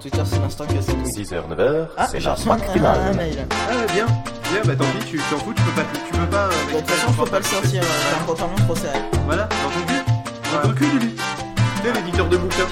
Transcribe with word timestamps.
Twitter, 0.00 0.22
c'est 0.24 0.38
l'instant 0.40 0.64
que 0.66 0.80
c'est 0.80 0.92
6h, 0.92 1.42
9h, 1.50 1.86
Ah, 1.96 2.06
c'est 2.10 2.24
matinale. 2.46 2.98
un 3.00 3.12
mail. 3.14 3.46
Ah 3.50 3.76
ouais, 3.76 3.92
bien. 3.92 4.06
Bien, 4.06 4.62
bah 4.64 4.72
tant 4.76 4.84
pis, 4.98 5.06
tu 5.06 5.18
t'en 5.18 5.36
fous, 5.38 5.52
tu 5.54 5.62
peux 5.62 5.70
pas. 5.72 5.82
Tu 6.06 6.12
peux 6.18 6.26
pas. 6.26 6.46
euh, 6.46 6.72
De 6.74 6.78
toute 6.80 6.90
façon, 6.90 7.12
je 7.12 7.22
peux 7.24 7.30
pas 7.30 7.38
le 7.38 7.44
sortir, 7.44 7.82
euh, 7.82 7.86
j'ai 7.86 8.22
un 8.22 8.26
pantalon 8.26 8.54
trop 8.66 8.74
serré. 8.76 8.98
Voilà, 9.26 9.42
dans 9.44 9.70
ton 9.70 9.86
cul. 9.86 10.52
Dans 10.52 10.68
ton 10.68 10.74
cul, 10.74 10.84
Lulu. 10.98 11.14
T'es 11.82 11.92
l'éditeur 11.92 12.28
de 12.28 12.36
bouquins. 12.36 12.66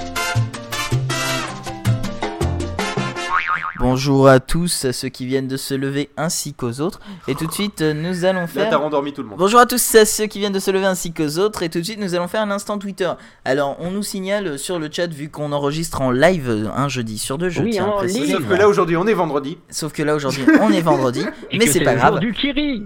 Bonjour 3.80 4.26
à 4.26 4.40
tous, 4.40 4.84
à 4.86 4.92
ceux 4.92 5.08
qui 5.08 5.24
viennent 5.24 5.46
de 5.46 5.56
se 5.56 5.72
lever 5.72 6.10
ainsi 6.16 6.52
qu'aux 6.52 6.80
autres. 6.80 6.98
Et 7.28 7.36
tout 7.36 7.46
de 7.46 7.52
suite, 7.52 7.80
euh, 7.80 7.94
nous 7.94 8.24
allons 8.24 8.40
Là, 8.40 8.46
faire. 8.48 8.70
t'as 8.70 8.76
rendormi 8.76 9.12
tout 9.12 9.22
le 9.22 9.28
monde. 9.28 9.38
Bonjour 9.38 9.60
à 9.60 9.66
tous 9.66 9.94
à 9.94 10.04
ceux 10.04 10.26
qui 10.26 10.40
viennent 10.40 10.52
de 10.52 10.58
se 10.58 10.70
lever 10.72 10.86
ainsi 10.86 11.12
qu'aux 11.12 11.38
autres 11.38 11.62
et 11.62 11.68
tout 11.68 11.78
de 11.78 11.84
suite 11.84 12.00
nous 12.00 12.14
allons 12.16 12.26
faire 12.26 12.42
un 12.42 12.50
instant 12.50 12.78
Twitter. 12.78 13.10
Alors 13.44 13.76
on 13.78 13.92
nous 13.92 14.02
signale 14.02 14.58
sur 14.58 14.80
le 14.80 14.88
chat 14.90 15.06
vu 15.06 15.28
qu'on 15.28 15.52
enregistre 15.52 16.00
en 16.00 16.10
live 16.10 16.48
euh, 16.48 16.68
un 16.74 16.88
jeudi 16.88 17.18
sur 17.18 17.38
deux 17.38 17.50
je 17.50 17.62
Oui, 17.62 17.70
tiens 17.70 17.84
à 17.84 17.88
en 17.88 17.96
préciser. 17.98 18.26
live. 18.26 18.36
Sauf 18.38 18.48
que 18.48 18.54
là, 18.54 18.68
aujourd'hui, 18.68 18.96
on 18.96 19.06
est 19.06 19.14
vendredi. 19.14 19.58
Sauf 19.70 19.92
que 19.92 20.02
là 20.02 20.16
aujourd'hui 20.16 20.44
on 20.60 20.70
est 20.72 20.80
vendredi, 20.80 21.24
mais 21.52 21.66
c'est 21.66 21.80
pas 21.80 21.92
le 21.92 21.98
grave. 21.98 22.10
jour 22.14 22.20
du 22.20 22.32
Kiri 22.32 22.82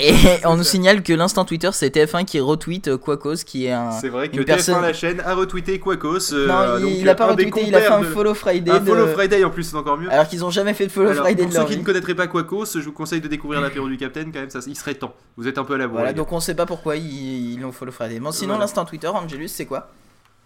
Et 0.00 0.14
on 0.44 0.56
nous 0.56 0.62
signale 0.64 1.02
que 1.02 1.12
l'instant 1.12 1.44
Twitter 1.44 1.70
c'est 1.72 1.94
TF1 1.94 2.24
qui 2.24 2.38
retweet 2.40 2.88
euh, 2.88 2.96
Quacos 2.98 3.44
qui 3.44 3.66
est 3.66 3.72
un... 3.72 3.90
C'est 3.92 4.08
vrai 4.08 4.28
que 4.28 4.36
une 4.36 4.42
TF1 4.42 4.46
personne- 4.46 4.82
la 4.82 4.92
chaîne 4.92 5.20
a 5.20 5.34
retweeté 5.34 5.80
Quacos. 5.80 6.32
euh, 6.32 6.46
Non 6.46 6.76
il, 6.78 6.82
donc, 6.82 6.92
il 7.00 7.08
a 7.08 7.14
pas 7.14 7.26
retweeté, 7.26 7.64
il 7.66 7.74
a 7.74 7.80
fait 7.80 7.86
un 7.88 8.02
follow 8.02 8.34
Friday. 8.34 8.70
Un 8.70 8.78
de- 8.80 8.86
follow 8.88 9.06
Friday 9.08 9.42
en 9.44 9.50
plus, 9.50 9.64
c'est 9.64 9.76
encore 9.76 9.98
mieux. 9.98 10.10
Alors 10.12 10.28
qu'ils 10.28 10.44
ont 10.44 10.50
jamais 10.50 10.74
fait 10.74 10.86
de 10.86 10.92
follow 10.92 11.10
Alors, 11.10 11.24
Friday 11.24 11.42
pour 11.42 11.48
de 11.48 11.52
ceux 11.54 11.58
leur 11.58 11.66
qui 11.68 11.74
vie. 11.74 11.80
ne 11.80 11.84
connaîtraient 11.84 12.14
pas 12.14 12.26
Quacos, 12.28 12.66
je 12.74 12.78
vous 12.80 12.92
conseille 12.92 13.20
de 13.20 13.28
découvrir 13.28 13.60
l'apéro 13.60 13.88
du 13.88 13.96
Capitaine 13.96 14.30
quand 14.32 14.40
même, 14.40 14.50
ça, 14.50 14.60
il 14.66 14.76
serait 14.76 14.94
temps. 14.94 15.14
Vous 15.36 15.48
êtes 15.48 15.58
un 15.58 15.64
peu 15.64 15.74
à 15.74 15.78
la 15.78 15.86
bourre. 15.88 15.98
Voilà 15.98 16.12
donc 16.12 16.32
on 16.32 16.40
sait 16.40 16.54
pas 16.54 16.66
pourquoi 16.66 16.96
ils 16.96 17.58
l'ont 17.60 17.72
follow 17.72 17.92
Friday. 17.92 18.20
Bon 18.20 18.30
sinon 18.30 18.48
Voilà. 18.54 18.62
l'instant 18.62 18.84
Twitter 18.84 19.08
Angelus 19.08 19.48
c'est 19.48 19.66
quoi? 19.66 19.88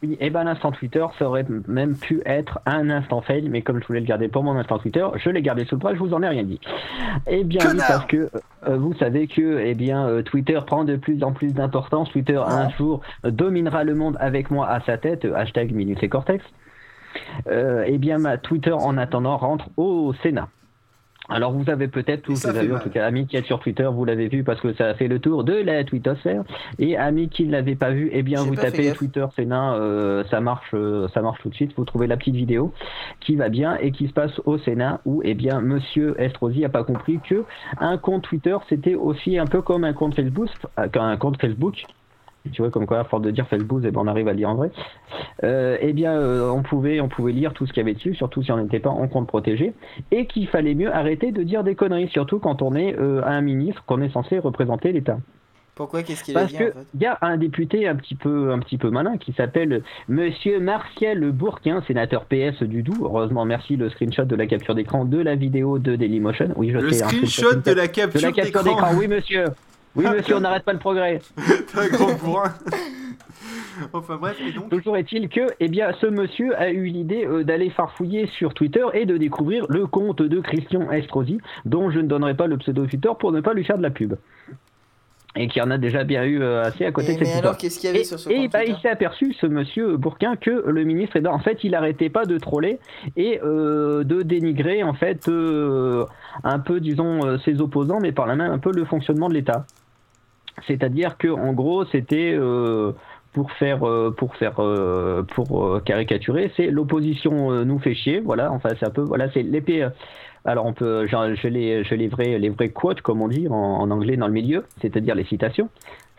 Oui, 0.02 0.16
et 0.18 0.30
ben 0.30 0.42
l'instant 0.42 0.72
Twitter, 0.72 1.04
ça 1.16 1.28
aurait 1.28 1.46
même 1.68 1.96
pu 1.96 2.22
être 2.26 2.58
un 2.66 2.90
instant 2.90 3.20
fail, 3.20 3.48
mais 3.48 3.62
comme 3.62 3.80
je 3.80 3.86
voulais 3.86 4.00
le 4.00 4.06
garder 4.06 4.26
pour 4.26 4.42
mon 4.42 4.56
instant 4.56 4.78
Twitter, 4.78 5.06
je 5.14 5.30
l'ai 5.30 5.42
gardé 5.42 5.64
sous 5.64 5.76
le 5.76 5.78
bras, 5.78 5.94
je 5.94 6.00
vous 6.00 6.12
en 6.12 6.22
ai 6.24 6.28
rien 6.28 6.42
dit. 6.42 6.58
Eh 7.28 7.44
bien, 7.44 7.60
oui, 7.70 7.78
parce 7.78 8.06
que 8.06 8.28
euh, 8.66 8.76
vous 8.76 8.94
savez 8.94 9.28
que 9.28 9.60
eh 9.60 9.74
bien, 9.74 10.08
euh, 10.08 10.22
Twitter 10.22 10.58
prend 10.66 10.82
de 10.82 10.96
plus 10.96 11.22
en 11.22 11.30
plus 11.30 11.54
d'importance. 11.54 12.10
Twitter, 12.10 12.40
un 12.44 12.68
jour, 12.70 13.00
dominera 13.22 13.84
le 13.84 13.94
monde 13.94 14.16
avec 14.18 14.50
moi 14.50 14.68
à 14.68 14.80
sa 14.80 14.98
tête. 14.98 15.24
euh, 15.24 15.36
hashtag 15.36 15.72
Minus 15.72 15.98
et 16.02 16.08
Cortex. 16.08 16.44
Eh 17.48 17.98
bien, 17.98 18.18
ma 18.18 18.38
Twitter, 18.38 18.72
en 18.72 18.98
attendant, 18.98 19.36
rentre 19.36 19.66
au 19.76 20.14
Sénat. 20.22 20.48
Alors 21.28 21.52
vous 21.52 21.70
avez 21.70 21.88
peut-être 21.88 22.22
tous, 22.22 22.44
vous 22.44 22.48
avez 22.48 22.72
en 22.72 22.78
tout 22.78 22.90
cas 22.90 23.06
Ami 23.06 23.26
qui 23.26 23.36
est 23.36 23.46
sur 23.46 23.60
Twitter, 23.60 23.88
vous 23.92 24.04
l'avez 24.04 24.28
vu 24.28 24.42
parce 24.42 24.60
que 24.60 24.72
ça 24.74 24.86
a 24.86 24.94
fait 24.94 25.08
le 25.08 25.18
tour 25.18 25.44
de 25.44 25.54
la 25.54 25.84
twittosphère. 25.84 26.42
Et 26.78 26.96
Ami 26.96 27.28
qui 27.28 27.46
ne 27.46 27.52
l'avait 27.52 27.76
pas 27.76 27.90
vu, 27.90 28.10
eh 28.12 28.22
bien 28.22 28.42
vous 28.42 28.56
tapez. 28.56 28.92
Twitter 28.92 29.24
Sénat, 29.36 29.74
euh, 29.74 30.24
ça 30.30 30.40
marche, 30.40 30.70
euh, 30.74 31.08
ça 31.14 31.22
marche 31.22 31.40
tout 31.42 31.48
de 31.48 31.54
suite. 31.54 31.72
Vous 31.76 31.84
trouvez 31.84 32.06
la 32.06 32.16
petite 32.16 32.34
vidéo 32.34 32.72
qui 33.20 33.36
va 33.36 33.48
bien 33.48 33.76
et 33.76 33.92
qui 33.92 34.08
se 34.08 34.12
passe 34.12 34.40
au 34.44 34.58
Sénat 34.58 35.00
où 35.04 35.22
eh 35.24 35.34
bien 35.34 35.60
Monsieur 35.60 36.20
Estrosi 36.20 36.64
a 36.64 36.68
pas 36.68 36.84
compris 36.84 37.20
que 37.28 37.44
un 37.78 37.98
compte 37.98 38.22
Twitter 38.22 38.56
c'était 38.68 38.94
aussi 38.94 39.38
un 39.38 39.46
peu 39.46 39.62
comme 39.62 39.84
un 39.84 39.92
compte 39.92 40.14
Facebook, 40.14 40.48
euh, 40.78 40.88
qu'un 40.88 41.16
compte 41.16 41.40
Facebook. 41.40 41.84
Tu 42.50 42.60
vois, 42.60 42.70
comme 42.70 42.86
quoi, 42.86 43.00
à 43.00 43.04
force 43.04 43.22
de 43.22 43.30
dire 43.30 43.46
Facebook, 43.46 43.82
eh 43.84 43.90
ben, 43.90 44.00
on 44.00 44.06
arrive 44.08 44.26
à 44.26 44.32
le 44.32 44.38
lire 44.38 44.50
en 44.50 44.56
vrai. 44.56 44.70
Euh, 45.44 45.76
eh 45.80 45.92
bien, 45.92 46.12
euh, 46.12 46.50
on 46.50 46.62
pouvait, 46.62 47.00
on 47.00 47.08
pouvait 47.08 47.32
lire 47.32 47.52
tout 47.52 47.66
ce 47.66 47.72
qu'il 47.72 47.80
y 47.80 47.84
avait 47.84 47.94
dessus, 47.94 48.14
surtout 48.14 48.42
si 48.42 48.50
on 48.50 48.56
n'était 48.56 48.80
pas 48.80 48.90
en 48.90 49.06
compte 49.06 49.28
protégé, 49.28 49.72
et 50.10 50.26
qu'il 50.26 50.48
fallait 50.48 50.74
mieux 50.74 50.92
arrêter 50.92 51.30
de 51.30 51.42
dire 51.42 51.62
des 51.62 51.74
conneries, 51.74 52.08
surtout 52.08 52.40
quand 52.40 52.60
on 52.62 52.74
est 52.74 52.98
euh, 52.98 53.22
un 53.24 53.40
ministre, 53.40 53.84
qu'on 53.86 54.02
est 54.02 54.12
censé 54.12 54.38
représenter 54.38 54.92
l'État. 54.92 55.18
Pourquoi? 55.74 56.02
Qu'est-ce 56.02 56.22
qu'il 56.22 56.36
a 56.36 56.40
Parce 56.40 56.52
dit 56.52 56.58
que 56.58 56.64
en 56.64 56.72
fait 56.72 56.98
y 57.00 57.06
a 57.06 57.18
un 57.22 57.38
député 57.38 57.88
un 57.88 57.96
petit 57.96 58.14
peu, 58.14 58.52
un 58.52 58.58
petit 58.58 58.76
peu 58.76 58.90
malin 58.90 59.16
qui 59.16 59.32
s'appelle 59.32 59.82
Monsieur 60.06 60.60
Martial 60.60 61.30
Bourquin, 61.32 61.82
sénateur 61.86 62.26
PS 62.26 62.62
du 62.62 62.82
Doubs. 62.82 63.04
Heureusement, 63.04 63.46
merci 63.46 63.76
le 63.76 63.88
screenshot 63.88 64.24
de 64.24 64.36
la 64.36 64.46
capture 64.46 64.74
d'écran 64.74 65.06
de 65.06 65.18
la 65.18 65.34
vidéo 65.34 65.78
de 65.78 65.96
Dailymotion. 65.96 66.50
Oui, 66.56 66.70
je 66.72 66.78
Le 66.78 66.92
sais, 66.92 67.04
un 67.04 67.08
screenshot 67.08 67.54
de 67.54 67.72
la 67.72 67.86
de 67.86 67.92
capture 67.92 68.20
la 68.20 68.32
capture 68.32 68.64
d'écran. 68.64 68.94
Oui, 68.98 69.08
monsieur. 69.08 69.44
Oui, 69.94 70.04
monsieur, 70.08 70.36
on 70.36 70.40
n'arrête 70.40 70.64
pas 70.64 70.72
le 70.72 70.78
progrès. 70.78 71.20
Un 71.76 71.88
grand 71.88 72.14
bourrin. 72.18 72.54
enfin 73.92 74.16
bref, 74.16 74.38
et 74.40 74.52
donc. 74.52 74.70
Toujours 74.70 74.96
est-il 74.96 75.28
que, 75.28 75.46
eh 75.60 75.68
bien, 75.68 75.92
ce 76.00 76.06
monsieur 76.06 76.56
a 76.58 76.70
eu 76.70 76.86
l'idée 76.86 77.26
euh, 77.26 77.44
d'aller 77.44 77.70
farfouiller 77.70 78.26
sur 78.38 78.54
Twitter 78.54 78.84
et 78.94 79.04
de 79.06 79.16
découvrir 79.16 79.66
le 79.68 79.86
compte 79.86 80.22
de 80.22 80.40
Christian 80.40 80.90
Estrosi, 80.90 81.38
dont 81.64 81.90
je 81.90 81.98
ne 82.00 82.06
donnerai 82.06 82.34
pas 82.34 82.46
le 82.46 82.56
pseudo 82.58 82.86
Twitter 82.86 83.10
pour 83.18 83.32
ne 83.32 83.40
pas 83.40 83.52
lui 83.54 83.64
faire 83.64 83.76
de 83.78 83.82
la 83.82 83.90
pub. 83.90 84.14
Et 85.34 85.48
qui 85.48 85.62
en 85.62 85.70
a 85.70 85.78
déjà 85.78 86.04
bien 86.04 86.24
eu 86.24 86.42
euh, 86.42 86.62
assez 86.62 86.84
à 86.84 86.92
côté 86.92 87.12
Et- 87.12 87.14
de 87.18 87.24
cette 87.24 87.34
Mais 87.34 87.40
alors 87.40 87.56
qu'est-ce 87.56 87.80
qu'il 87.80 87.86
y 87.88 87.90
avait 87.90 88.00
Et, 88.00 88.04
sur 88.04 88.18
ce 88.18 88.28
et 88.28 88.34
compte 88.36 88.52
bah, 88.52 88.58
Twitter 88.58 88.74
il 88.76 88.82
s'est 88.82 88.90
aperçu, 88.90 89.32
ce 89.40 89.46
monsieur 89.46 89.96
Bourquin, 89.96 90.36
que 90.36 90.50
le 90.66 90.84
ministre, 90.84 91.16
eh 91.16 91.20
ben, 91.20 91.30
en 91.30 91.38
fait, 91.38 91.64
il 91.64 91.74
arrêtait 91.74 92.10
pas 92.10 92.26
de 92.26 92.36
troller 92.36 92.78
et 93.16 93.40
euh, 93.42 94.04
de 94.04 94.20
dénigrer, 94.20 94.82
en 94.82 94.92
fait, 94.92 95.28
euh, 95.28 96.04
un 96.44 96.58
peu, 96.58 96.80
disons, 96.80 97.38
ses 97.46 97.62
opposants, 97.62 97.98
mais 98.00 98.12
par 98.12 98.26
la 98.26 98.36
même 98.36 98.50
un 98.52 98.58
peu 98.58 98.72
le 98.72 98.84
fonctionnement 98.84 99.30
de 99.30 99.34
l'État. 99.34 99.64
C'est-à-dire 100.66 101.16
que, 101.16 101.28
en 101.28 101.52
gros, 101.52 101.84
c'était 101.86 102.34
euh, 102.34 102.92
pour 103.32 103.50
faire, 103.52 103.86
euh, 103.86 104.10
pour 104.16 104.36
faire, 104.36 104.60
euh, 104.60 105.22
pour 105.22 105.82
caricaturer, 105.84 106.52
c'est 106.56 106.70
l'opposition 106.70 107.64
nous 107.64 107.78
fait 107.78 107.94
chier, 107.94 108.20
voilà. 108.20 108.52
Enfin, 108.52 108.70
c'est 108.78 108.86
un 108.86 108.90
peu, 108.90 109.02
voilà, 109.02 109.30
c'est 109.32 109.42
l'épée. 109.42 109.86
alors 110.44 110.66
on 110.66 110.72
peut, 110.72 111.06
je, 111.06 111.48
les, 111.48 111.84
je 111.84 111.94
les 111.94 112.08
vrais, 112.08 112.38
les 112.38 112.50
vrais 112.50 112.70
quotes 112.70 113.00
comme 113.00 113.22
on 113.22 113.28
dit 113.28 113.48
en, 113.48 113.90
anglais 113.90 114.16
dans 114.16 114.26
le 114.26 114.32
milieu, 114.32 114.64
c'est-à-dire 114.80 115.14
les 115.14 115.24
citations. 115.24 115.68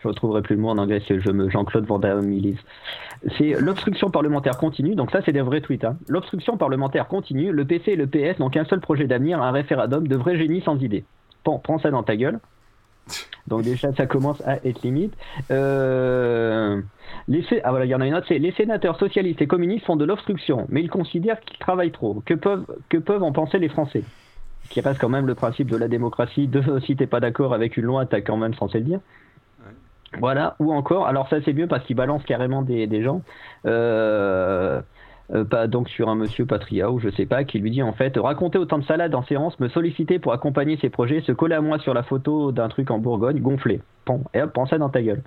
Je 0.00 0.08
retrouverai 0.08 0.42
plus 0.42 0.56
le 0.56 0.60
mot 0.60 0.68
en 0.68 0.76
anglais 0.76 1.00
si 1.06 1.18
je 1.18 1.30
me 1.30 1.48
Jean-Claude 1.48 1.86
Van. 1.86 1.98
C'est 3.38 3.52
l'obstruction 3.58 4.10
parlementaire 4.10 4.58
continue, 4.58 4.94
donc 4.94 5.10
ça 5.10 5.22
c'est 5.24 5.32
des 5.32 5.40
vrais 5.40 5.62
tweets. 5.62 5.84
Hein. 5.84 5.96
L'obstruction 6.08 6.58
parlementaire 6.58 7.08
continue, 7.08 7.52
le 7.52 7.64
PC 7.64 7.92
et 7.92 7.96
le 7.96 8.06
PS 8.06 8.38
n'ont 8.38 8.50
qu'un 8.50 8.66
seul 8.66 8.80
projet 8.80 9.06
d'avenir, 9.06 9.40
un 9.40 9.50
référendum 9.50 10.06
de 10.06 10.16
vrais 10.16 10.36
génies 10.36 10.60
sans 10.60 10.76
idée. 10.82 11.04
Prends, 11.42 11.58
prends 11.58 11.78
ça 11.78 11.90
dans 11.90 12.02
ta 12.02 12.16
gueule. 12.16 12.38
Donc 13.46 13.62
déjà 13.62 13.92
ça 13.92 14.06
commence 14.06 14.40
à 14.46 14.56
être 14.64 14.82
limite. 14.82 15.14
Euh, 15.50 16.80
les 17.28 17.44
ah 17.62 17.70
voilà, 17.70 17.84
il 17.84 17.90
y 17.90 17.94
en 17.94 18.00
a 18.00 18.06
une 18.06 18.14
autre, 18.14 18.26
c'est 18.28 18.38
les 18.38 18.52
sénateurs 18.52 18.98
socialistes 18.98 19.42
et 19.42 19.46
communistes 19.46 19.84
font 19.84 19.96
de 19.96 20.04
l'obstruction, 20.04 20.66
mais 20.70 20.82
ils 20.82 20.90
considèrent 20.90 21.40
qu'ils 21.40 21.58
travaillent 21.58 21.92
trop. 21.92 22.22
Que 22.24 22.34
peuvent, 22.34 22.66
que 22.88 22.96
peuvent 22.96 23.22
en 23.22 23.32
penser 23.32 23.58
les 23.58 23.68
Français? 23.68 24.04
Qui 24.70 24.80
reste 24.80 24.98
quand 24.98 25.10
même 25.10 25.26
le 25.26 25.34
principe 25.34 25.70
de 25.70 25.76
la 25.76 25.88
démocratie, 25.88 26.46
de 26.46 26.80
si 26.86 26.96
t'es 26.96 27.06
pas 27.06 27.20
d'accord 27.20 27.52
avec 27.52 27.76
une 27.76 27.84
loi, 27.84 28.06
t'as 28.06 28.22
quand 28.22 28.36
même 28.36 28.54
censé 28.54 28.78
le 28.78 28.84
dire. 28.84 29.00
Voilà, 30.20 30.54
ou 30.60 30.72
encore, 30.72 31.06
alors 31.06 31.28
ça 31.28 31.38
c'est 31.44 31.52
mieux 31.52 31.66
parce 31.66 31.84
qu'il 31.84 31.96
balance 31.96 32.22
carrément 32.24 32.62
des, 32.62 32.86
des 32.86 33.02
gens, 33.02 33.22
euh, 33.66 34.80
euh, 35.32 35.44
pas 35.44 35.66
donc 35.66 35.88
sur 35.88 36.08
un 36.08 36.14
monsieur 36.16 36.44
Patria 36.46 36.90
ou 36.90 36.98
je 36.98 37.08
sais 37.10 37.26
pas, 37.26 37.44
qui 37.44 37.58
lui 37.58 37.70
dit 37.70 37.82
en 37.82 37.92
fait 37.92 38.16
raconter 38.16 38.58
autant 38.58 38.78
de 38.78 38.84
salade 38.84 39.14
en 39.14 39.22
séance, 39.22 39.58
me 39.60 39.68
solliciter 39.68 40.18
pour 40.18 40.32
accompagner 40.32 40.76
ses 40.80 40.90
projets, 40.90 41.20
se 41.22 41.32
coller 41.32 41.54
à 41.54 41.60
moi 41.60 41.78
sur 41.78 41.94
la 41.94 42.02
photo 42.02 42.52
d'un 42.52 42.68
truc 42.68 42.90
en 42.90 42.98
Bourgogne, 42.98 43.40
gonflé. 43.40 43.80
Bon, 44.06 44.20
et 44.34 44.42
hop, 44.42 44.52
prends 44.52 44.66
ça 44.66 44.76
dans 44.76 44.90
ta 44.90 45.00
gueule. 45.00 45.22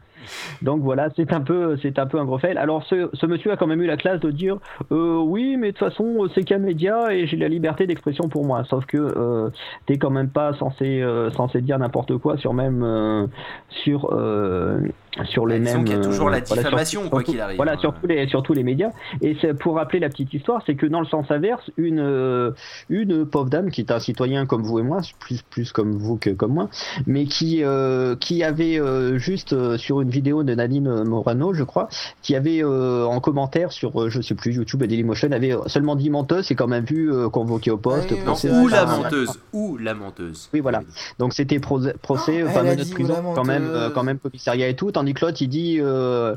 Donc 0.62 0.82
voilà, 0.82 1.10
c'est 1.16 1.34
un 1.34 1.42
peu, 1.42 1.78
c'est 1.82 1.98
un 1.98 2.06
peu 2.06 2.20
un 2.20 2.26
gros 2.26 2.38
fail. 2.38 2.58
Alors 2.58 2.84
ce, 2.84 3.10
ce 3.14 3.26
monsieur 3.26 3.52
a 3.52 3.58
quand 3.58 3.66
même 3.66 3.82
eu 3.82 3.88
la 3.88 3.98
classe 3.98 4.20
de 4.20 4.30
dire, 4.30 4.58
euh, 4.92 5.18
oui, 5.18 5.58
mais 5.58 5.72
de 5.72 5.78
toute 5.78 5.88
façon 5.90 6.28
c'est 6.36 6.44
qu'un 6.44 6.60
média 6.60 7.12
et 7.12 7.26
j'ai 7.26 7.38
la 7.38 7.48
liberté 7.48 7.88
d'expression 7.88 8.30
pour 8.30 8.46
moi. 8.46 8.64
Sauf 8.66 8.86
que 8.86 8.98
euh, 8.98 9.50
t'es 9.88 9.98
quand 9.98 10.12
même 10.12 10.30
pas 10.30 10.54
censé, 10.54 11.02
euh, 11.02 11.32
censé 11.32 11.62
dire 11.62 11.80
n'importe 11.80 12.18
quoi 12.20 12.38
sur 12.38 12.54
même, 12.54 12.84
euh, 12.84 13.26
sur, 13.70 14.10
euh, 14.14 14.80
sur 15.26 15.48
les 15.48 15.60
Disons 15.60 15.78
mêmes. 15.78 15.86
qu'il 15.86 15.96
y 15.96 16.00
a 16.00 16.04
toujours 16.04 16.30
la 16.30 16.38
euh, 16.38 16.42
voilà, 16.46 16.62
sur- 16.62 16.70
diffamation, 16.70 17.02
sur 17.02 17.10
quoi 17.10 17.24
qu'il 17.24 17.42
arrive, 17.42 17.58
Voilà, 17.58 17.72
hein. 17.74 17.78
sur 17.80 17.94
tous 17.96 18.06
les, 18.06 18.28
sur 18.28 18.44
tous 18.44 18.54
les 18.54 18.64
médias. 18.64 18.90
Et 19.22 19.36
c'est 19.42 19.58
pour 19.58 19.74
rappeler 19.88 20.00
la 20.02 20.10
petite 20.10 20.34
histoire, 20.34 20.62
c'est 20.66 20.76
que 20.76 20.86
dans 20.86 21.00
le 21.00 21.06
sens 21.06 21.26
inverse, 21.32 21.72
une, 21.78 22.00
euh, 22.00 22.52
une 22.90 23.26
pauvre 23.26 23.50
dame 23.50 23.72
qui 23.72 23.80
est 23.80 23.92
un 23.92 24.00
citoyen 24.00 24.46
comme 24.46 24.64
vous 24.64 24.80
et 24.80 24.84
moi, 24.84 25.00
plus, 25.20 25.42
plus 25.44 25.72
comme 25.72 25.92
vous 25.98 26.18
que 26.18 26.30
comme 26.32 26.54
moi, 26.54 26.70
mais 27.06 27.24
qui, 27.26 27.64
euh, 27.64 28.16
qui 28.18 28.44
avait 28.44 28.80
euh, 28.80 29.18
juste 29.18 29.54
euh, 29.54 29.78
sur 29.78 30.02
une 30.02 30.10
vidéo 30.10 30.44
de 30.44 30.54
Nadine 30.56 31.04
Morano, 31.06 31.54
je 31.54 31.64
crois, 31.64 31.88
qui 32.22 32.36
avait 32.36 32.62
euh, 32.64 33.06
en 33.06 33.22
commentaire 33.22 33.72
sur, 33.72 34.10
je 34.10 34.20
sais 34.22 34.36
plus, 34.36 34.54
YouTube 34.56 34.84
et 34.84 34.88
Dailymotion, 34.88 35.32
avait 35.32 35.56
seulement 35.68 35.96
dit 35.96 36.10
menteuse, 36.10 36.46
c'est 36.46 36.56
quand 36.56 36.68
même 36.68 36.84
vu 36.84 37.12
euh, 37.14 37.30
convoqué 37.30 37.72
au 37.72 37.78
poste. 37.78 38.12
Oui, 38.12 38.18
Non, 38.20 38.24
procès, 38.34 38.50
ou 38.52 38.68
la 38.68 38.86
menteuse. 38.86 39.40
Ou 39.54 39.78
la 39.78 39.94
menteuse. 39.94 40.50
Oui, 40.54 40.60
voilà. 40.60 40.82
Donc 41.20 41.34
c'était 41.34 41.60
pro- 41.60 41.80
procès, 42.02 42.44
Oh, 42.44 42.76
dit 42.76 42.90
de 42.90 42.94
prison, 42.94 43.16
quand 43.36 43.46
même, 43.46 43.68
euh, 43.68 43.90
quand 43.90 44.04
même 44.04 44.18
commissariat 44.20 44.68
et 44.68 44.76
tout. 44.76 44.92
Tandis 44.92 45.14
que 45.14 45.26
l'autre 45.26 45.38
il 45.42 45.48
dit, 45.48 45.78
euh, 45.80 46.36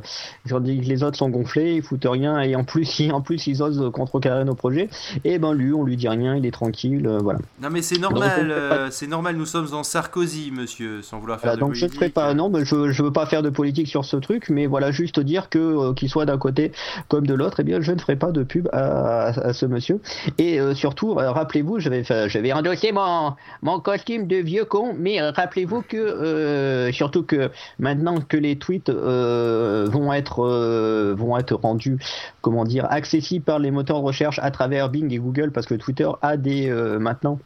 tandis 0.49 0.81
que 0.81 0.87
les 0.87 1.03
autres 1.03 1.17
sont 1.17 1.31
gonflés, 1.31 1.75
ils 1.77 1.83
foutent 1.83 2.07
rien 2.09 2.41
et 2.41 2.55
en 2.57 2.65
plus, 2.65 2.99
ils, 3.01 3.13
en 3.13 3.21
plus 3.23 3.40
ils 3.47 3.63
osent 3.63 3.91
contrecarrer 3.93 4.45
nos 4.45 4.55
projets. 4.55 4.89
Et 5.25 5.39
ben 5.39 5.53
lui, 5.53 5.73
on 5.73 5.85
lui 5.85 5.97
dit 5.97 6.09
rien, 6.09 6.37
il 6.37 6.47
est 6.47 6.51
tranquille, 6.51 7.07
euh, 7.07 7.19
voilà. 7.23 7.39
Non 7.63 7.69
mais 7.71 7.83
c'est 7.83 7.99
normal, 7.99 8.47
ne 8.47 8.53
euh, 8.53 8.91
c'est 8.91 9.07
normal, 9.07 9.37
nous 9.37 9.47
sommes 9.47 9.73
en 9.73 9.83
Sarkozy, 9.83 10.51
monsieur, 10.53 11.03
sans 11.03 11.19
vouloir 11.21 11.39
faire 11.41 11.51
Voilà, 11.51 11.57
de 11.57 11.61
donc 11.61 11.75
je 11.75 11.85
ne 11.85 11.91
ferai 11.91 11.99
politique. 12.11 12.15
pas, 12.15 12.35
non, 12.35 12.49
mais 12.51 12.65
je, 12.65 12.91
je 12.91 13.03
veux 13.03 13.13
pas 13.13 13.27
faire 13.27 13.43
de 13.43 13.51
politique 13.51 13.89
sur 13.89 14.05
ce 14.05 14.17
truc, 14.17 14.49
mais 14.51 14.67
voilà, 14.67 14.91
juste 14.91 15.21
dire 15.21 15.49
que 15.49 15.59
euh, 15.59 15.93
qu'il 15.95 16.09
soit 16.09 16.27
d'un 16.27 16.39
côté 16.39 16.73
comme 17.09 17.27
de 17.27 17.35
l'autre, 17.35 17.61
eh 17.61 17.65
bien, 17.65 17.81
je 17.81 17.93
ne 17.93 17.99
ferai 17.99 18.17
pas 18.17 18.31
de 18.33 18.43
pub 18.43 18.69
à, 18.73 19.27
à- 19.29 19.41
à 19.49 19.53
ce 19.53 19.67
monsieur. 19.67 20.01
Et 20.39 20.61
euh, 20.61 20.75
surtout, 20.75 21.13
euh, 21.13 21.31
rappelez-vous, 21.31 21.79
j'avais, 21.81 22.03
j'avais 22.05 22.53
endossé 22.53 22.93
mon, 22.93 23.35
mon 23.63 23.81
costume 23.81 24.27
de 24.27 24.37
vieux 24.37 24.65
con, 24.65 24.95
mais 24.99 25.21
euh, 25.21 25.31
rappelez-vous 25.31 25.83
que, 25.83 25.97
euh, 25.97 26.93
surtout 26.93 27.23
que 27.23 27.51
maintenant 27.79 28.17
que 28.21 28.37
les 28.37 28.57
tweets 28.57 28.89
euh, 28.89 29.87
vont 29.91 30.13
être 30.13 30.45
euh, 30.45 31.15
vont 31.17 31.37
être 31.39 31.55
rendus, 31.55 31.99
comment 32.41 32.65
dire, 32.65 32.87
accessibles 32.91 33.30
par 33.39 33.61
les 33.61 33.71
moteurs 33.71 34.01
de 34.01 34.05
recherche 34.07 34.41
à 34.43 34.51
travers 34.51 34.89
Bing 34.89 35.13
et 35.13 35.19
Google, 35.19 35.53
parce 35.53 35.67
que 35.67 35.75
Twitter 35.75 36.09
a 36.23 36.37
des 36.37 36.69
euh, 36.69 36.99
maintenant 36.99 37.39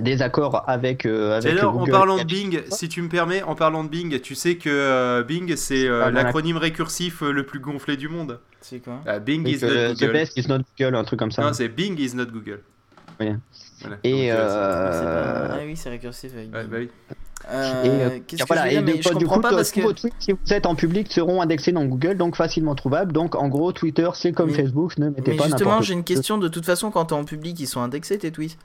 des 0.00 0.22
accords 0.22 0.62
avec 0.68 1.04
euh, 1.04 1.36
avec 1.36 1.52
D'ailleurs, 1.52 1.76
en 1.76 1.84
parlant 1.84 2.16
de 2.16 2.22
Bing, 2.22 2.62
si 2.70 2.88
tu 2.88 3.02
me 3.02 3.08
permets, 3.08 3.42
en 3.42 3.56
parlant 3.56 3.82
de 3.82 3.88
Bing, 3.88 4.20
tu 4.20 4.36
sais 4.36 4.54
que 4.56 4.70
euh, 4.70 5.24
Bing, 5.24 5.56
c'est 5.56 5.86
euh, 5.88 6.10
l'acronyme 6.12 6.56
récursif 6.56 7.22
euh, 7.22 7.32
le 7.32 7.44
plus 7.44 7.58
gonflé 7.58 7.96
du 7.96 8.08
monde. 8.08 8.38
C'est 8.60 8.78
quoi 8.78 9.00
Bing 9.18 9.46
is 9.48 9.58
not 9.62 9.68
the 9.68 9.98
Google. 10.00 10.12
best 10.12 10.36
is 10.38 10.46
not 10.48 10.58
Google, 10.78 10.94
un 10.94 11.02
truc 11.04 11.18
comme 11.18 11.32
ça. 11.32 11.42
Non, 11.42 11.52
c'est 11.52 11.68
Bing 11.68 11.98
is 11.98 12.14
not 12.14 12.26
Google. 12.26 12.60
Oui. 13.18 13.30
Voilà. 13.80 13.96
Et, 14.04 14.28
Donc, 14.28 14.38
euh, 14.38 14.92
C'est 14.92 15.04
pas- 15.48 15.54
Ah 15.60 15.64
oui, 15.66 15.76
c'est 15.76 15.90
récursif 15.90 16.32
avec. 16.34 16.54
ouais, 16.54 16.64
bah 16.64 16.76
oui. 16.80 16.88
Euh, 17.52 17.84
Et, 17.84 17.88
euh, 17.88 18.18
que 18.26 18.36
voilà, 18.46 18.68
je 18.70 18.76
veux 18.76 18.80
et 18.80 18.82
dire 18.82 18.82
de- 18.82 18.96
mais 18.98 19.02
je 19.02 19.08
du 19.10 19.24
comprends 19.26 19.34
coup, 19.36 19.40
pas 19.42 19.48
tous 19.50 19.56
parce 19.56 19.72
que. 19.72 19.80
vos 19.80 19.92
tweets, 19.92 20.14
si 20.18 20.32
vous 20.32 20.52
êtes 20.52 20.66
en 20.66 20.74
public, 20.74 21.12
seront 21.12 21.40
indexés 21.42 21.72
dans 21.72 21.84
Google, 21.84 22.16
donc 22.16 22.36
facilement 22.36 22.74
trouvables. 22.74 23.12
Donc, 23.12 23.34
en 23.34 23.48
gros, 23.48 23.72
Twitter, 23.72 24.08
c'est 24.14 24.32
comme 24.32 24.50
Mais- 24.50 24.56
Facebook, 24.56 24.96
ne 24.98 25.08
mettez 25.10 25.32
Mais 25.32 25.36
pas 25.36 25.44
justement, 25.46 25.80
j'ai 25.82 25.94
une 25.94 26.04
question. 26.04 26.38
De 26.38 26.48
toute 26.48 26.64
façon, 26.64 26.90
quand 26.90 27.06
t'es 27.06 27.14
en 27.14 27.24
public, 27.24 27.58
ils 27.58 27.66
sont 27.66 27.80
indexés 27.80 28.18
tes 28.18 28.30
tweets. 28.30 28.56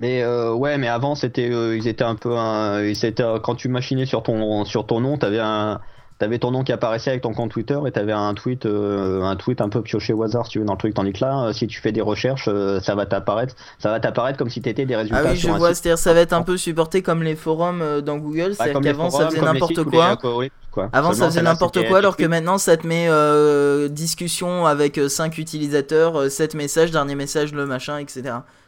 Mais 0.00 0.22
euh, 0.22 0.54
ouais, 0.54 0.78
mais 0.78 0.88
avant, 0.88 1.14
c'était, 1.14 1.50
euh, 1.50 1.76
ils 1.76 1.86
étaient 1.86 2.04
un 2.04 2.14
peu, 2.14 2.34
un, 2.36 2.82
ils 2.82 3.04
étaient, 3.04 3.22
euh, 3.22 3.38
quand 3.38 3.54
tu 3.54 3.68
machinais 3.68 4.06
sur 4.06 4.22
ton, 4.22 4.64
sur 4.64 4.86
ton 4.86 5.00
nom, 5.00 5.18
t'avais 5.18 5.40
un, 5.40 5.80
t'avais 6.20 6.38
ton 6.38 6.50
nom 6.50 6.62
qui 6.62 6.72
apparaissait 6.72 7.10
avec 7.10 7.22
ton 7.22 7.32
compte 7.32 7.50
Twitter 7.50 7.78
et 7.86 7.90
t'avais 7.90 8.12
un 8.12 8.34
tweet, 8.34 8.66
euh, 8.66 9.22
un 9.22 9.36
tweet 9.36 9.62
un 9.62 9.70
peu 9.70 9.80
pioché 9.80 10.12
au 10.12 10.22
hasard, 10.22 10.44
si 10.44 10.52
tu 10.52 10.58
veux, 10.58 10.66
dans 10.66 10.74
le 10.74 10.78
truc. 10.78 10.92
Tandis 10.92 11.14
que 11.14 11.24
là, 11.24 11.46
euh, 11.46 11.52
si 11.54 11.66
tu 11.66 11.80
fais 11.80 11.92
des 11.92 12.02
recherches, 12.02 12.46
euh, 12.46 12.78
ça 12.80 12.94
va 12.94 13.06
t'apparaître, 13.06 13.54
ça 13.78 13.90
va 13.90 14.00
t'apparaître 14.00 14.38
comme 14.38 14.50
si 14.50 14.60
t'étais 14.60 14.84
des 14.84 14.96
résultats 14.96 15.22
Ah 15.24 15.30
oui, 15.30 15.36
je 15.36 15.48
vois. 15.48 15.74
C'est-à-dire, 15.74 15.98
ça 15.98 16.12
va 16.12 16.20
être 16.20 16.34
un 16.34 16.42
peu 16.42 16.58
supporté 16.58 17.00
comme 17.00 17.22
les 17.22 17.36
forums 17.36 17.80
euh, 17.80 18.02
dans 18.02 18.18
Google. 18.18 18.50
Bah, 18.50 18.66
C'est-à-dire 18.66 18.80
qu'avant, 18.82 19.10
ça 19.10 19.30
faisait 19.30 19.40
n'importe 19.40 19.82
quoi. 19.84 20.18
les 20.42 20.52
quoi. 20.70 20.88
Avant, 20.92 21.12
ça 21.12 21.26
faisait 21.26 21.42
n'importe 21.42 21.86
quoi, 21.88 21.98
alors 21.98 22.16
que 22.16 22.24
maintenant, 22.24 22.58
ça 22.58 22.76
te 22.76 22.86
met 22.86 23.06
euh, 23.08 23.88
discussion 23.88 24.66
avec 24.66 24.98
5 25.08 25.36
utilisateurs, 25.38 26.30
7 26.30 26.54
messages, 26.54 26.90
dernier 26.90 27.14
message, 27.14 27.52
le 27.52 27.66
machin, 27.66 27.98
etc. 27.98 28.22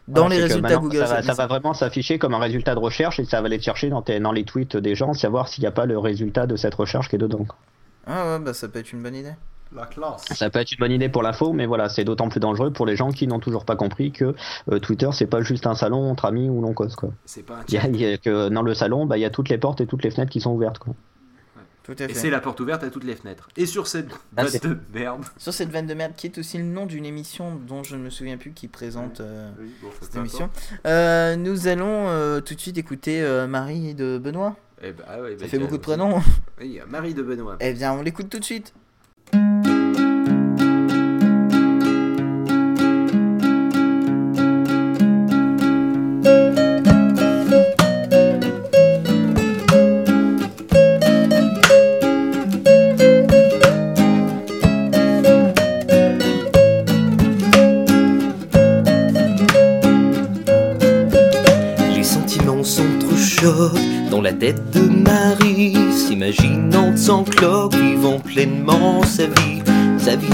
Dans 0.09 0.23
Voilà, 0.23 0.35
les 0.37 0.43
résultats 0.43 0.77
Google. 0.77 0.97
Ça 0.99 1.05
va, 1.05 1.07
ça 1.07 1.21
te 1.21 1.27
ça 1.27 1.33
met 1.33 1.37
va 1.37 1.47
vraiment 1.47 1.75
s'afficher 1.75 2.19
comme 2.19 2.35
un 2.35 2.39
résultat 2.41 2.75
de 2.75 2.81
recherche 2.81 3.21
et 3.21 3.25
ça 3.25 3.41
va 3.41 3.47
aller 3.47 3.59
te 3.59 3.65
chercher 3.65 3.89
dans, 3.89 4.03
tes- 4.03 4.19
dans 4.19 4.33
les 4.33 4.45
tweets 4.45 4.77
des 4.77 4.95
gens, 4.97 5.13
savoir 5.15 5.47
s'il 5.49 5.63
n'y 5.63 5.69
a 5.69 5.73
pas 5.73 5.87
le 5.87 5.97
résultat 5.99 6.47
de 6.47 6.57
cette 6.57 6.75
recherche 6.75 7.09
qui 7.09 7.15
est 7.17 7.19
dedans. 7.21 7.45
quoi. 7.45 7.57
Ah 8.09 8.27
ouais, 8.27 8.39
bah 8.45 8.53
ça 8.53 8.69
peut 8.69 8.81
être 8.81 8.93
une 8.93 9.03
bonne 9.03 9.15
idée. 9.15 9.33
La 9.75 9.87
classe. 9.87 10.25
Ça 10.33 10.51
peut 10.51 10.59
être 10.59 10.73
une 10.73 10.79
bonne 10.81 10.91
idée 10.93 11.09
pour 11.09 11.23
l'info, 11.23 11.53
mais 11.55 11.65
voilà, 11.67 11.89
c'est 11.89 12.05
d'autant 12.05 12.29
plus 12.29 12.41
dangereux 12.41 12.73
pour 12.73 12.85
les 12.85 12.95
gens 12.97 13.11
qui 13.11 13.27
n'ont 13.27 13.39
toujours 13.39 13.65
pas 13.65 13.77
compris 13.77 14.11
que 14.13 14.35
euh, 14.71 14.79
Twitter, 14.81 15.09
c'est 15.13 15.27
pas 15.27 15.41
juste 15.41 15.67
un 15.67 15.75
salon 15.75 16.11
entre 16.11 16.27
amis 16.27 16.51
où 16.51 16.61
l'on 16.61 16.75
cause. 16.75 16.95
Quoi. 16.95 17.11
C'est 17.25 17.47
pas 17.47 17.55
un 17.55 17.61
Il 17.69 17.75
y 17.75 17.79
a, 17.79 17.83
chat. 17.83 17.89
il 17.89 18.01
y 18.01 18.13
a 18.13 18.19
que 18.19 18.49
dans 18.51 18.61
le 18.63 18.75
salon, 18.75 19.07
bah, 19.07 19.17
il 19.17 19.21
y 19.21 19.25
a 19.25 19.31
toutes 19.31 19.49
les 19.49 19.57
portes 19.57 19.81
et 19.81 19.87
toutes 19.87 20.03
les 20.05 20.11
fenêtres 20.11 20.31
qui 20.33 20.41
sont 20.41 20.51
ouvertes. 20.51 20.79
Quoi. 20.79 20.95
Tout 21.83 21.95
à 21.99 22.05
Et 22.05 22.15
c'est 22.15 22.31
la 22.31 22.41
porte 22.41 22.61
ouverte 22.61 22.85
à 22.85 22.91
toutes 22.91 23.05
les 23.05 23.17
fenêtres. 23.17 23.49
Et 23.57 23.67
sur 23.67 23.87
cette 23.87 24.11
Ah, 24.37 24.45
de 24.45 24.79
merde. 24.95 25.25
Sur 25.37 25.53
cette 25.53 25.71
vanne 25.71 25.87
de 25.87 25.95
merde, 25.95 26.13
qui 26.17 26.27
est 26.29 26.39
aussi 26.39 26.59
le 26.59 26.65
nom 26.65 26.87
d'une 26.87 27.05
émission 27.05 27.57
dont 27.57 27.83
je 27.83 27.97
ne 27.97 28.03
me 28.03 28.11
souviens 28.11 28.37
plus 28.37 28.53
qui 28.53 28.69
présente 28.69 29.21
euh, 29.21 29.51
Oui, 29.61 29.73
bon, 29.83 29.89
ça, 29.91 29.97
cette 30.03 30.17
émission, 30.17 30.51
euh, 30.87 31.35
nous 31.37 31.67
allons 31.67 32.09
euh, 32.09 32.41
tout 32.41 32.55
de 32.55 32.61
suite 32.61 32.79
écouter 32.79 33.23
euh, 33.23 33.47
Marie 33.49 33.95
de 33.95 34.19
Benoît. 34.19 34.57
Eh 34.83 34.93
bah, 34.93 35.21
ouais, 35.21 35.33
Ça 35.33 35.45
bah, 35.45 35.49
fait 35.49 35.59
beaucoup 35.59 35.77
de 35.77 35.83
prénoms. 35.83 36.21
Oui, 36.61 36.81
Marie 36.89 37.15
de 37.15 37.23
Benoît. 37.23 37.57
Eh 37.61 37.73
bien, 37.73 37.93
on 37.93 38.03
l'écoute 38.03 38.29
tout 38.29 38.39
de 38.39 38.45
suite. 38.45 38.73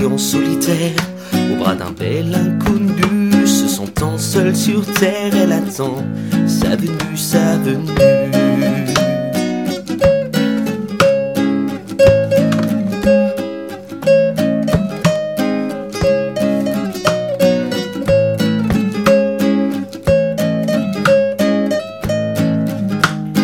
En 0.06 0.18
solitaire, 0.18 0.96
au 1.52 1.56
bras 1.56 1.74
d'un 1.74 1.90
bel 1.90 2.34
inconnu, 2.34 3.46
se 3.46 3.68
sentant 3.68 4.18
seule 4.18 4.54
sur 4.54 4.84
terre, 4.94 5.34
elle 5.34 5.52
attend 5.52 6.04
sa 6.46 6.76
venue, 6.76 7.16
sa 7.16 7.56
venue. 7.58 7.84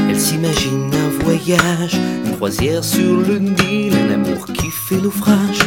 Elle 0.08 0.20
s'imagine 0.20 0.90
un 0.94 1.24
voyage, 1.24 1.98
une 2.26 2.36
croisière 2.36 2.84
sur 2.84 3.20
le 3.20 3.38
Nil, 3.38 3.94
un 4.08 4.14
amour 4.14 4.46
qui 4.46 4.70
fait 4.70 4.96
naufrage, 4.96 5.60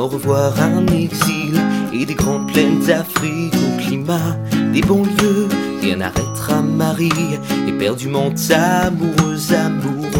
au 0.00 0.06
revoir, 0.06 0.58
un 0.60 0.86
exil 0.86 1.60
et 1.92 2.06
des 2.06 2.14
grandes 2.14 2.50
plaines 2.50 2.80
d'Afrique 2.80 3.54
au 3.54 3.82
climat, 3.82 4.36
des 4.72 4.80
banlieues, 4.80 5.48
rien 5.82 5.96
n'arrêtera 5.96 6.62
Marie, 6.62 7.38
éperdument 7.68 8.32
amoureuse, 8.50 9.52
amoureux. 9.52 10.19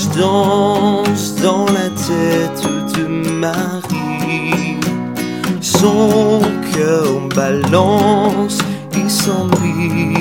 Images 0.00 0.16
dansent 0.16 1.34
dans 1.42 1.66
la 1.66 1.90
tête 1.90 2.62
de 2.96 3.06
Marie. 3.06 4.78
Son 5.60 6.40
cœur 6.74 7.28
balance 7.34 8.58
et 8.94 9.08
s'ennuie 9.08 10.19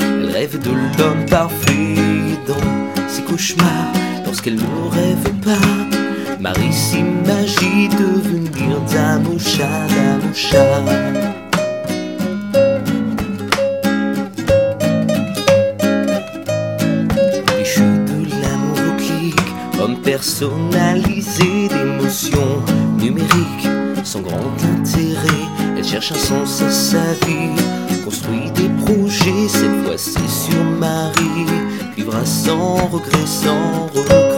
elle 0.00 0.30
rêve 0.30 0.58
de 0.60 0.70
l'homme 0.70 1.26
parfait 1.26 1.94
dans 2.46 3.08
ses 3.08 3.22
cauchemars. 3.22 3.92
Lorsqu'elle 4.24 4.56
ne 4.56 4.88
rêve 4.90 5.32
pas, 5.44 6.36
Marie 6.40 6.72
s'imagine 6.72 7.90
devenir 7.90 8.80
dame 8.92 9.26
au 9.26 9.38
chat, 9.38 9.86
dame 9.88 10.30
au 10.30 10.34
chat. 10.34 10.82
Personnalisé 20.02 21.68
d'émotions 21.68 22.62
numériques 22.98 23.68
sans 24.02 24.20
grand 24.20 24.50
intérêt. 24.74 25.44
Elle 25.78 25.84
cherche 25.84 26.10
un 26.10 26.16
sens 26.16 26.62
à 26.62 26.70
sa 26.70 27.12
vie, 27.26 27.54
construit 28.04 28.50
des 28.52 28.68
projets, 28.84 29.48
cette 29.48 29.84
fois-ci 29.84 30.28
sur 30.28 30.64
Marie, 30.78 31.46
vivra 31.96 32.24
sans 32.24 32.86
regret, 32.88 33.26
sans. 33.26 34.29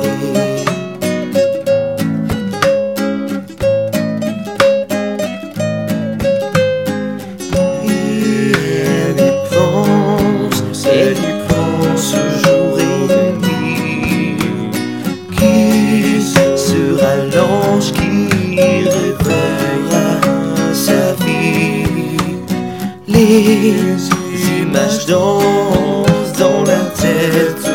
Les 23.25 24.61
images 24.61 25.07
dansent 25.07 26.33
dans 26.39 26.63
la 26.65 26.81
tête 27.01 27.72